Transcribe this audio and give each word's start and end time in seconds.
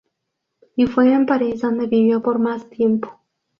Y 0.75 0.87
fue 0.87 1.13
en 1.13 1.27
París 1.27 1.61
donde 1.61 1.85
vivió 1.85 2.23
por 2.23 2.39
más 2.39 2.67
tiempo. 2.71 3.21